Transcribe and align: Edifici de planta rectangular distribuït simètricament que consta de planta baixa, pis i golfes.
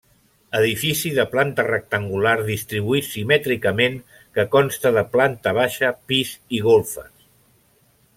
Edifici 0.59 1.09
de 1.17 1.25
planta 1.33 1.65
rectangular 1.67 2.31
distribuït 2.47 3.07
simètricament 3.09 3.99
que 4.39 4.47
consta 4.55 4.93
de 4.99 5.05
planta 5.17 5.53
baixa, 5.59 5.93
pis 6.13 6.33
i 6.59 6.63
golfes. 6.71 7.13